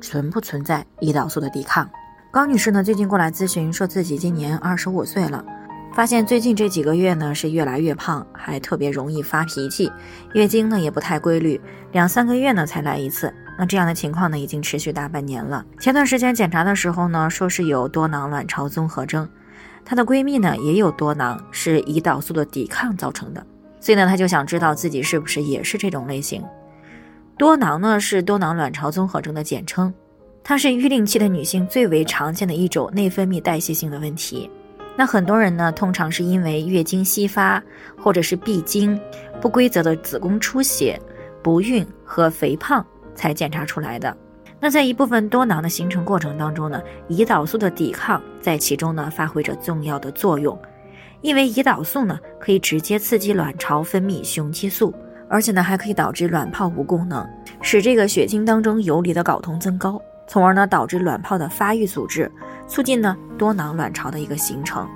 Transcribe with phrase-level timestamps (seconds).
[0.00, 1.88] 存不存在胰岛素的抵抗？
[2.32, 5.44] 高女士呢，最近过来咨询，说自己今年二十五岁了，
[5.92, 9.90] 发现最近这几个月呢是越来越胖，还特别容易发脾气，
[10.32, 11.60] 月经呢也不太规律，
[11.92, 13.34] 两三个月呢才来一次。
[13.58, 15.64] 那这样的情况呢已经持续大半年了。
[15.80, 19.28] 前段时间检查的时候呢，说是有多囊卵巢综合征，
[19.84, 23.44] 她的闺蜜呢也有多囊，是胰岛素的抵抗造成的，
[23.80, 26.42] 所以呢她就想知道自己是不是也是这种类型。
[27.40, 29.94] 多囊呢是多囊卵巢综合征的简称，
[30.44, 34.50] 它是育龄期的女性最为常见的一种内分泌代谢性的问题。
[34.94, 37.62] 那很多人呢，通常是因为月经稀发，
[37.96, 39.00] 或者是闭经、
[39.40, 41.00] 不规则的子宫出血、
[41.42, 44.14] 不孕和肥胖才检查出来的。
[44.60, 50.58] 那在一部分多囊的形成过程当中呢，胰岛素的抵抗在其中呢发挥着重要的作用，
[51.22, 54.92] 因为胰岛素呢可以直接刺激卵巢分泌雄激素。
[55.30, 57.24] 而且呢，还可以导致卵泡无功能，
[57.62, 62.28] 使这个血清当中游离的睾酮增高，从而呢导致卵泡的发育阻滞，
[62.66, 64.88] 促进呢多囊卵巢的一个形成。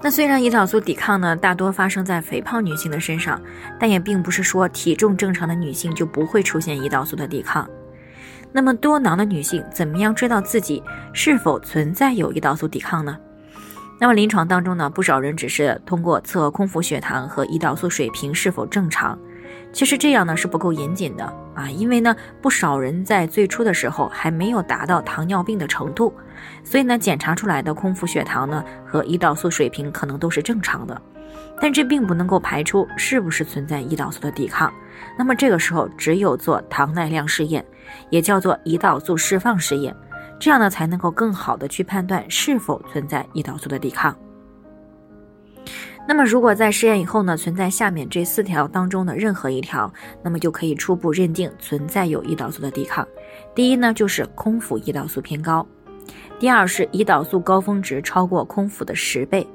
[0.00, 3.40] 那虽然胰岛素抵抗呢大多发生在肥胖女性的身上，
[3.80, 7.68] 但也并不是说体重正常的女性就不会出现胰岛素的抵抗。
[8.52, 10.80] 那么多囊的女性怎么样知道自己
[11.12, 13.18] 是否存在有胰岛素抵抗呢？
[13.98, 19.18] 那么临床当中呢，不少人只是通过测空腹血糖和胰岛素水平是否正常。
[19.74, 26.14] 其实这样呢是不够严谨的啊，因为呢不少人在最初的时候还没有达到糖尿病的程度，
[26.62, 31.02] 所以呢检查出来的空腹血糖呢和胰岛素水平可能都是正常的，
[31.60, 34.72] 但这并不能够排除是不是存在胰岛素的抵抗。
[35.18, 37.64] 那么这个时候只有做糖耐量试验，
[38.10, 39.92] 也叫做胰岛素释放试验，
[40.38, 44.16] 这样呢才能够更好的去判断是否存在胰岛素的抵抗。
[46.06, 49.90] 那么，如果在试验以后呢，存在下面这四条当中的任何一条，
[50.22, 53.08] 那么就可以初步认定存在有胰岛素的抵抗。
[53.54, 55.66] 第一呢，就是空腹胰岛素偏高；
[56.38, 59.46] 第二是胰岛素高峰值超过空腹的十倍；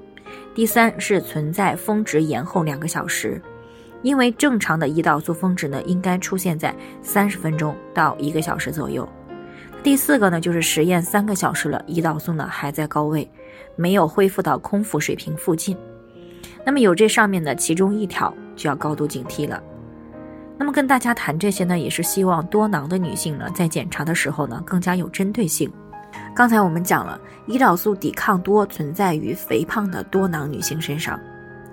[0.56, 3.40] 第三是存在峰值延后两个小时，
[4.02, 9.08] 因为正常的胰岛素峰值呢应该出现在三十分钟到一个小时左右；
[9.84, 13.30] 第四个呢，就是实验三个小时了，胰岛素呢还在高位，
[13.76, 15.78] 没有恢复到空腹水平附近。
[16.66, 19.62] 那么有这上面的其中一条就要高度警惕了。
[20.58, 25.72] 那么跟大家谈这些呢，也是希望多囊的女性呢，在检查的时候呢，更加有针对性。
[26.36, 31.20] 刚才我们讲了，胰岛素抵抗多存在于肥胖的多囊女性身上，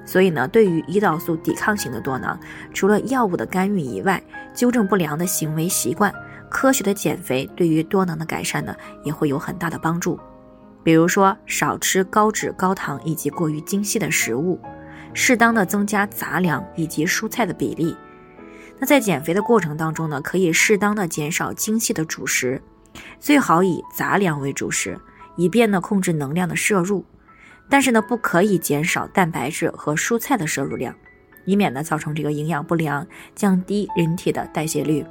[0.05, 2.39] 所以呢，对于胰岛素抵抗型的多囊，
[2.73, 4.23] 除了药物的干预以外，
[4.55, 6.13] 纠正不良的行为习惯，
[6.49, 10.19] 科学的减肥，对于多囊的改善呢，也会有很大的帮助。
[10.87, 14.61] 比如说，少吃高脂、高糖以及过于精细的食物。
[15.13, 17.97] 适当的增加杂粮以及蔬菜的比例。
[18.79, 22.63] 那在减肥的过程当中呢，可以适当的减少精细的主食，
[23.19, 24.97] 最好以杂粮为主食，
[25.35, 27.05] 以便呢控制能量的摄入。
[27.69, 30.95] 但是呢，不可以减少蛋白质和蔬菜的摄入量，
[31.47, 33.05] 以免呢造成这个营养不良，
[33.35, 35.05] 降低人体的代谢率。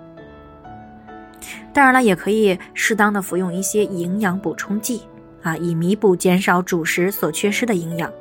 [1.74, 5.02] 当然了，也可以适当的服用一些营养补充剂
[5.46, 8.12] 啊，以弥补减少主食所缺失的营养。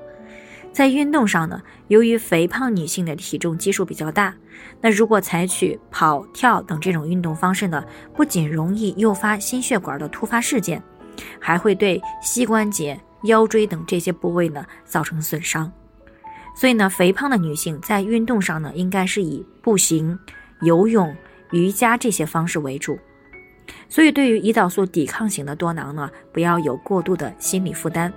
[0.75, 4.35] 在运动上呢，由于肥胖女性的体重基数比较大，
[4.83, 7.83] 那如果采取跑跳等这种运动方式呢，
[8.15, 10.83] 不仅容易诱发心血管的突发事件，
[11.41, 15.73] 还会对膝关节、腰椎等这些部位呢造成损伤。
[16.55, 20.19] 所以呢，肥胖的女性在运动上呢，应该是以步行、
[20.61, 21.17] 游泳、
[21.53, 22.99] 瑜伽这些方式为主。
[23.89, 28.13] 所以，对于胰岛素抵抗型的多囊呢，不要有过度的心理负担，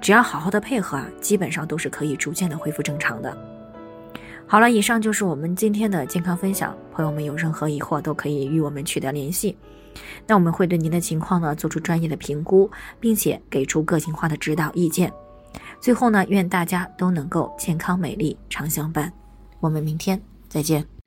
[0.00, 3.36] 只要好好的配合啊，基本上都是可以逐渐的恢复正常的。
[4.46, 9.56] 好了，以上就是我们今天的健康分享，朋友们有任何疑惑都可以与我们取得联系，
[10.26, 12.68] 那我们会对您的情况呢做出专业的评估，
[12.98, 15.12] 并且给出个性化的指导意见。
[15.80, 19.12] 最后呢，愿大家都能够健康美丽常相伴，
[19.60, 20.99] 我们明天再见。